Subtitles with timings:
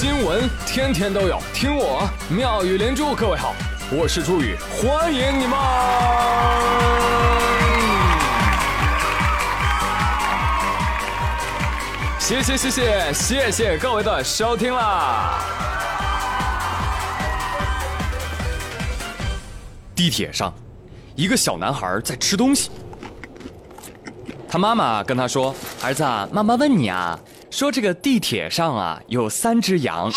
[0.00, 3.14] 新闻天天都有，听我妙语连珠。
[3.14, 3.54] 各位好，
[3.92, 5.58] 我是朱宇，欢迎你们！
[12.18, 15.38] 谢谢谢谢谢谢各位的收听啦！
[19.94, 20.50] 地铁上，
[21.14, 22.70] 一个小男孩在吃东西。
[24.48, 25.54] 他妈妈跟他说
[25.84, 27.20] ：“儿子，妈妈问你啊，
[27.50, 30.10] 说这个地铁上啊有三只羊，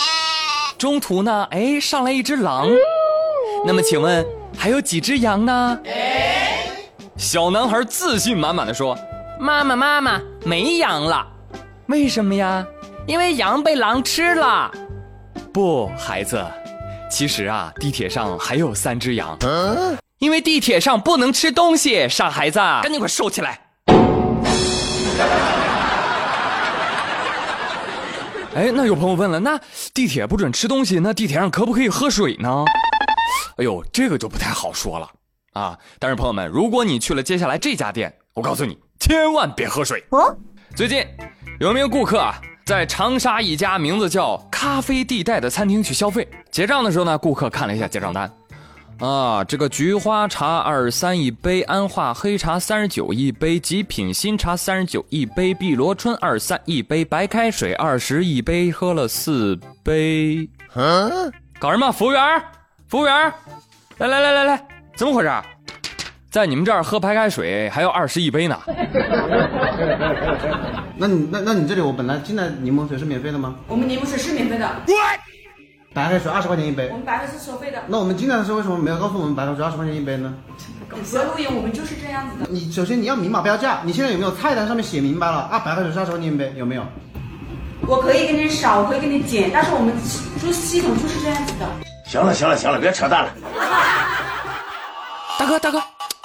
[0.78, 2.70] 中途呢，哎上来一只狼，
[3.66, 4.24] 那么请问
[4.56, 5.80] 还有几只羊呢？”
[7.18, 8.96] 小男孩自信满满的说
[9.42, 11.26] ：“妈妈妈妈，没羊了，
[11.88, 12.64] 为什么呀？
[13.08, 14.72] 因为羊被狼吃了。”
[15.52, 16.46] 不，孩子，
[17.10, 19.38] 其实啊，地铁上还有三只羊，
[20.20, 22.08] 因为地铁上不能吃东西。
[22.08, 23.60] 傻孩子，赶紧给我收起来。
[28.56, 29.60] 哎，那有朋友问了，那
[29.96, 32.64] 地铁不准吃东西，那地铁上可不可以喝水呢？
[33.58, 35.10] 哎呦，这个就不太好说了
[35.54, 35.78] 啊！
[35.98, 40.04] 但是朋友们，如果你去了接下来这家店，我告诉你，千万别喝水。
[40.12, 40.36] 哦，
[40.76, 41.04] 最近
[41.60, 48.32] 有一名顾客啊，在长沙一家名字叫“咖啡地带”的餐厅去消费，结账的时候呢，顾客看了一下结账单。
[49.04, 60.48] 啊，这个菊花茶二十三一杯，安化黑茶三十九一杯，极品新茶三十九一杯，碧螺春二三一杯，白开水二十一杯，喝了四杯。
[60.76, 61.92] 嗯，搞什么？
[61.92, 62.42] 服务员，
[62.88, 63.14] 服务员，
[63.98, 65.30] 来来来来来，怎么回事？
[66.32, 68.58] 在你们这儿喝白开水还要二十一杯呢？
[70.96, 73.56] 那你那那你这里我本来进来柠檬水是免费的吗？
[73.68, 74.66] 我们柠檬水是免费的。
[75.94, 77.78] 白开水二十块钱一杯，我们白开水是收费的。
[77.88, 80.34] 那我们进来的时候为什么没有告诉我们白开水二十块钱一杯呢？
[80.90, 82.50] 不要录音，我们就是这样子的。
[82.50, 85.60] 你首先你要明码标价，你现在有没有菜单上面写明白了啊？
[85.60, 86.84] 白开水是二十块钱一杯，有没有？
[87.88, 89.94] 我可以给你少，我可以给你减，但是我们
[90.42, 91.68] 就系统就是这样子的。
[92.08, 93.32] 行了行了行了，别扯淡了。
[95.38, 95.82] 大哥大哥，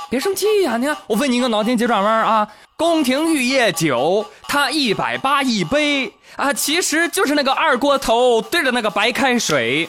[0.08, 0.76] 别生气呀！
[0.76, 6.12] 你看，我问你一个脑筋急转弯啊，宫廷玉液酒，他一百八一杯。
[6.36, 9.88] 啊，其实就是那个二锅头对着那个白开水，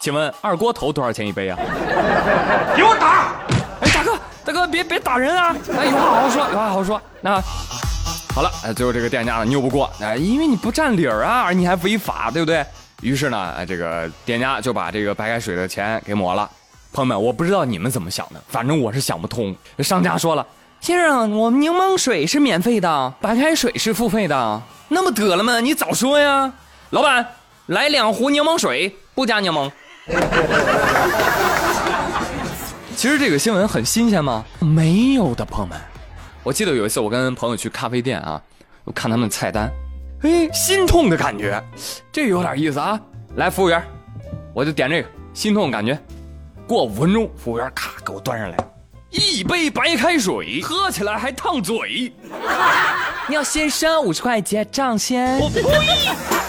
[0.00, 1.56] 请问二锅头多少钱一杯啊？
[2.76, 3.32] 给我打！
[3.80, 5.56] 哎，大哥，大哥，别别打人啊！
[5.76, 7.00] 哎，有话好好说，有话好好说。
[7.20, 7.40] 那
[8.34, 12.66] 好了，哎，最后这个店家呢拗不过，哎，因为你不占理儿啊，你还违法，对不对？
[13.02, 16.50] 于是呢，哎，这个店家就把这个白开水的钱给抹了。
[16.92, 19.54] 朋友们，我不知道你们怎么想的，反正我是想不通。
[19.78, 20.44] 商家说了，
[20.84, 24.62] 先生，我们柠檬水是免费的，白开水是付费的。
[24.88, 25.58] 那么得了吗？
[25.58, 26.52] 你早说呀！
[26.90, 27.26] 老板，
[27.68, 29.72] 来两壶柠檬水，不加柠檬。
[32.94, 34.44] 其实这个新闻很新鲜吗？
[34.60, 35.80] 没有的，朋友们。
[36.42, 38.38] 我记得有一次我跟朋友去咖啡店啊，
[38.84, 39.72] 我看他们菜单，
[40.20, 41.64] 哎，心痛的感觉，
[42.12, 43.00] 这有点意思啊！
[43.36, 43.82] 来，服务员，
[44.52, 45.98] 我就点这个心痛感觉。
[46.66, 48.56] 过五分钟，服务员咔给我端上来。
[49.14, 52.12] 一杯白开水，喝起来还烫嘴。
[53.28, 55.38] 你 要先生五十块结账先。
[55.38, 55.62] 我呸！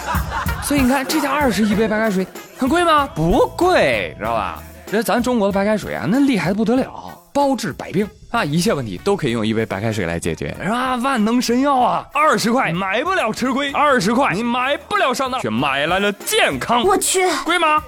[0.64, 2.26] 所以你看这家二十一杯白开水
[2.58, 3.08] 很贵吗？
[3.14, 4.60] 不贵，知道吧？
[4.90, 6.90] 人咱中国的白开水啊，那厉害的不得了，
[7.32, 10.96] 包治百病啊，一切问题都可以用一杯白开水来解决，是吧？
[10.96, 12.04] 万能神药啊！
[12.12, 16.82] 二十块买不了吃亏，二十块你买不了上当，却买来了健康。
[16.82, 17.80] 我去，贵吗？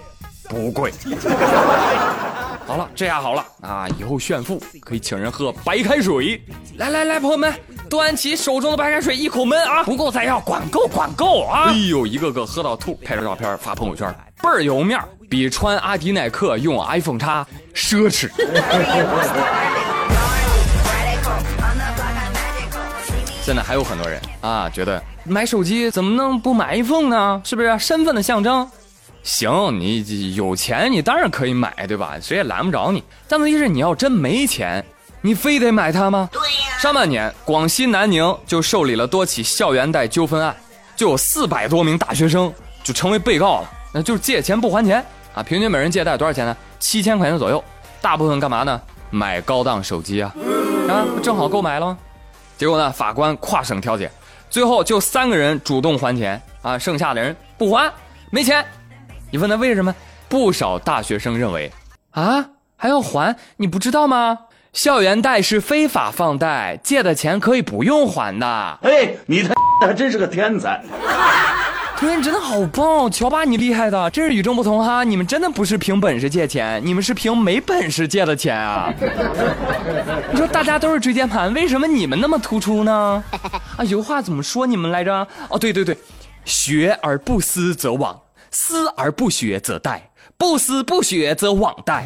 [0.48, 0.92] 不贵。
[2.68, 3.88] 好了，这下好了啊！
[3.98, 6.38] 以后炫富可以请人喝白开水。
[6.76, 7.50] 来来来，朋友们，
[7.88, 9.82] 端起手中的白开水，一口闷啊！
[9.84, 11.70] 不够再要，管够管够啊！
[11.70, 18.28] 哎呦，一个个喝到吐，拍张照片发朋友圈，倍儿有面比穿阿迪耐克用 iPhone 叉奢侈。
[23.42, 27.40] 现在还有很多人啊，觉得买手机怎么能不买 iPhone 呢？
[27.46, 28.70] 是不是身份的象征？
[29.28, 32.16] 行，你有钱你当然可以买，对吧？
[32.18, 33.04] 谁也拦不着你。
[33.28, 34.82] 但问题是，你要真没钱，
[35.20, 36.30] 你非得买它吗？
[36.32, 36.78] 对呀。
[36.80, 40.56] 上半年，广西南宁就受理了多起校园贷纠纷案，
[40.96, 42.50] 就有四百多名大学生
[42.82, 43.70] 就成为被告了。
[43.92, 45.04] 那就是借钱不还钱
[45.34, 45.42] 啊！
[45.42, 46.56] 平均每人借贷多少钱呢？
[46.78, 47.62] 七千块钱左右。
[48.00, 48.81] 大部分干嘛呢？
[49.10, 50.34] 买高档手机啊，
[50.88, 51.94] 啊，正好购买了。
[52.56, 54.10] 结果呢，法官跨省调解，
[54.48, 57.92] 最后就三个人主动还钱啊，剩下的人不还，
[58.31, 58.64] 没钱。
[59.30, 59.94] 你问他为什么？
[60.28, 61.72] 不少大学生认为，
[62.10, 63.36] 啊，还要还？
[63.56, 64.38] 你不知道吗？
[64.72, 68.46] 校园贷是非法放贷，借的钱可以不用还的。
[68.82, 70.82] 哎，你他还真是个天才！
[71.98, 75.02] 同学，你真的好棒，乔巴你厉害的，真是与众不同哈！
[75.02, 78.92] 你们真的不是凭本事借钱，你们是凭没本事借的钱啊！
[80.31, 83.24] 你说大家都是椎间盘，为什么你们那么突出呢？
[83.76, 85.26] 啊，有话怎么说你们来着？
[85.48, 85.96] 哦，对对对，
[86.44, 88.14] 学而不思则罔。
[88.50, 90.00] 思而不学则殆，
[90.36, 92.04] 不思不学则罔殆。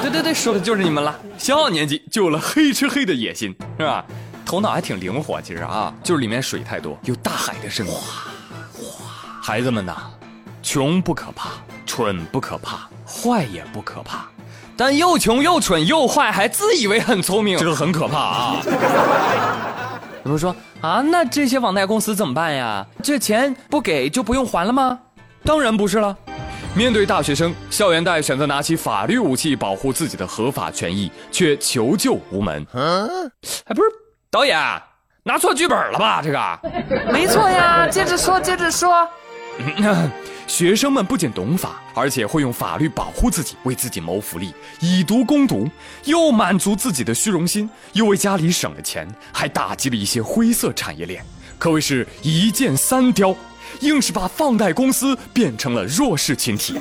[0.00, 1.18] 对对对，说的就是你们了。
[1.38, 4.04] 小小年纪就有了黑吃黑的野心，是吧？
[4.44, 7.92] 头脑还挺灵活，其实啊，就是里面水太多，有大海的深度。
[9.40, 9.96] 孩子们呐，
[10.62, 11.50] 穷不可怕，
[11.86, 14.26] 蠢不可怕，坏也不可怕，
[14.76, 18.62] 但又穷又蠢又坏，还自以为很聪明，这个很可怕啊！
[20.24, 22.86] 有人说啊，那这些网贷公司怎么办呀？
[23.02, 24.98] 这钱不给就不用还了吗？
[25.44, 26.16] 当然不是了。
[26.74, 32.64] 面对大学生，校园贷选择拿起法律武器保护自己的合法权益，却求救无门。
[32.72, 33.08] 嗯，
[33.64, 33.88] 哎不是
[34.30, 34.58] 导演
[35.24, 36.22] 拿错剧本了吧？
[36.22, 36.58] 这个
[37.12, 39.06] 没错呀，接着说，接着说。
[40.52, 45.66] 学生们不仅懂法，而且会用法律保护自己，为自己谋福利，以毒攻毒，
[46.04, 51.24] 又满足自己的虚荣心，又为家里省了钱，还打击了一些灰色产业链，
[51.58, 53.34] 可谓是一箭三雕，
[53.80, 56.78] 硬是把放贷公司变成了弱势群体。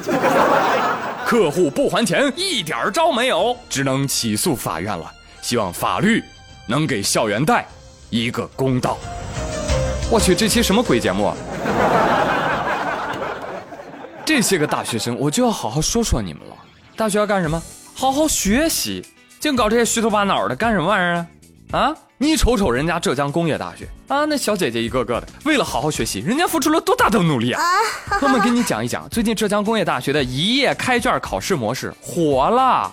[1.26, 5.10] 客户不还钱，一点招没有，只能起诉法院了。
[5.42, 6.22] 希望法律
[6.68, 7.66] 能给校园贷
[8.10, 8.98] 一个公道。
[10.10, 11.34] 我去，这期什么鬼节目？
[14.34, 16.56] 这些个大学生，我就要好好说说你们了。
[16.96, 17.62] 大学要干什么？
[17.94, 19.06] 好好学习，
[19.42, 21.28] 净搞这些虚头巴脑的，干什么玩意儿啊？
[21.82, 21.96] 啊！
[22.18, 27.62] 你瞅瞅人家浙江工业大学啊，那小姐姐一个个的，为了好好学习，人家付出了多大的努力啊！
[28.22, 32.90] 我们给你讲一讲，最近浙江工业大学的一夜开卷考试模式火了。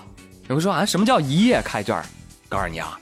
[0.48, 2.02] 有人说啊，什么叫一夜开卷？
[2.48, 2.98] 告诉你啊，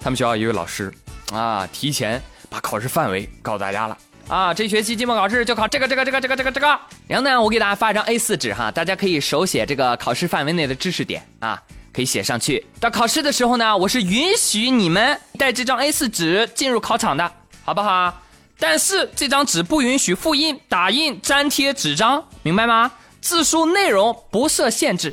[0.00, 0.90] 他们学校一位老师
[1.30, 3.98] 啊，提前把考试范围告诉大家了。
[4.28, 6.66] 啊，这学期期末考试就考这个这个这个这个这个这个。
[7.06, 11.62] 然后呢，我给大家发一张 A4 纸哈，大家可以手写这个考试范围内的知识点啊，
[11.92, 12.66] 可以写上去。
[12.80, 17.30] 到考试的时候呢，我是允许你们带这张 A4 纸进入考场的，
[17.64, 18.12] 好不好？
[18.58, 22.90] 但是这张纸不允许复印、打印、粘贴纸张，明白吗？
[23.20, 25.12] 字数内容不设限制。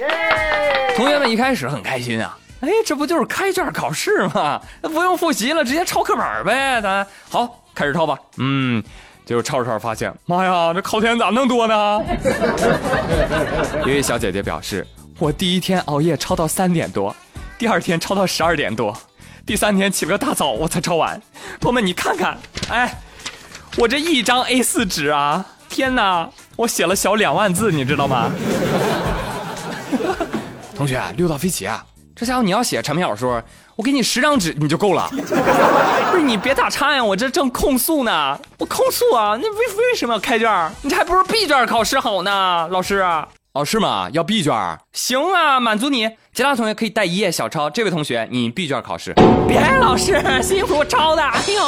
[0.96, 4.60] 同学们一开始很开心啊，哎，这不就是开卷考试吗？
[4.82, 7.63] 那不用复习了，直接抄课本呗，咱好。
[7.76, 8.84] 开始抄吧，嗯，
[9.26, 12.02] 结果抄着抄着发现，妈呀，这考点咋那么多呢？
[13.86, 14.86] 一位小姐姐表示，
[15.20, 17.16] 我第一天熬夜抄到三点多，
[17.58, 18.96] 第二天抄到十二点多，
[19.46, 21.22] 第三天起了个大早我才抄完。
[21.60, 22.38] 朋友们，你看看，
[22.70, 23.02] 哎，
[23.78, 28.32] 我这一张 A4 纸啊，天哪，我写了小两万字，你知道吗？
[30.76, 31.86] 同学，六道飞起啊！
[32.16, 33.42] 这家伙你要写长篇小说。
[33.76, 35.10] 我给你十张纸你就够了，
[36.12, 37.04] 不是你别打岔呀！
[37.04, 39.36] 我这正控诉呢，我控诉啊！
[39.42, 40.72] 那为为什么要开卷？
[40.84, 43.04] 你这还不如闭卷考试好呢，老师。
[43.54, 44.08] 哦，是吗？
[44.14, 44.54] 要闭卷？
[44.94, 46.08] 行啊，满足你。
[46.34, 47.70] 其他同学可以带一页小抄。
[47.70, 49.14] 这位同学，你闭卷考试。
[49.48, 51.24] 别，老师 辛苦抄的。
[51.24, 51.62] 哎呦，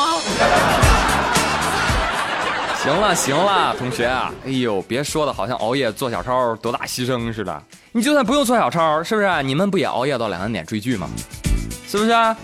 [2.84, 7.64] 行了行了，同学啊，哎呦，别说的好像熬夜做小抄多大牺牲似的。
[7.92, 9.42] 你就算不用做小抄，是不是？
[9.42, 11.08] 你们不也熬夜到两三点追剧吗？
[11.96, 12.36] 是不是？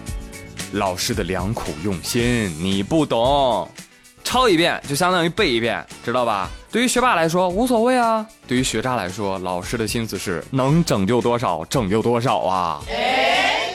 [0.77, 3.69] 老师的良苦用心你不懂，
[4.23, 6.49] 抄一遍就相当于背一遍，知道吧？
[6.71, 12.81] 对于学霸来说无所谓啊，对于学渣来说，老师的心思是能拯救多少拯救多少啊！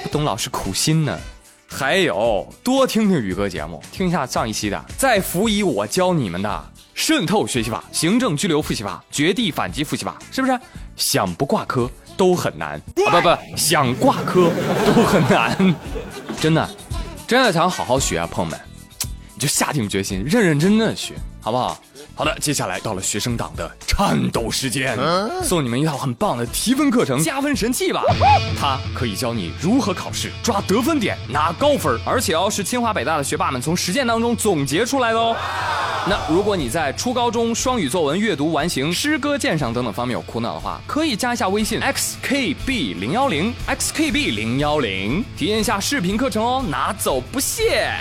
[0.02, 1.18] 不懂老师苦心呢。
[1.68, 6.64] 还有，多听听宇哥节目，听一下上一期的，再辅以我教你们的
[6.94, 10.58] 渗透学习法、行政拘留复习法、绝地反击复习法，是不是？
[10.96, 11.90] 想不挂科？
[12.16, 13.10] 都很难啊！
[13.10, 14.50] 不不，想挂科
[14.86, 15.56] 都很难，
[16.40, 16.68] 真的，
[17.26, 18.58] 真的想好好学啊，朋友们，
[19.34, 21.78] 你就下定决心，认认真真的学，好不好？
[22.18, 24.98] 好的，接下来到了学生党的颤抖时间，
[25.44, 28.02] 送你们一套很棒的提分课程，加分神器吧！
[28.58, 35.36] 它可以教你如何考试，抓得分点，拿高分，而且哦，是清华北大的学霸们从实践当中总结出来的哦。
[36.08, 47.92] 那如果你在初高中双语作文、阅读完形、诗歌鉴赏等等方面有苦恼的话，可以加一下微信 xkb 零幺零 xkb 零幺零，体验一下视频课程哦，拿走不谢。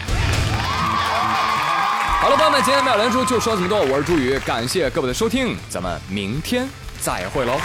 [2.20, 6.68] 好了，朋友们，今天妙连珠就说这么多，我是朱宇，感谢各位的收听，咱们明天
[7.00, 7.60] 再会喽。